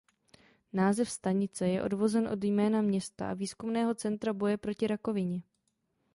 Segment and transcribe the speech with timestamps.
[0.73, 5.43] Název stanice je odvozen od jména města a výzkumného centra boje proti rakovině.